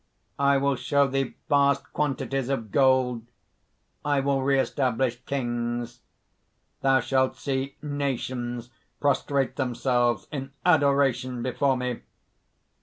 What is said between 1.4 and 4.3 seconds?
vast quantities of gold; I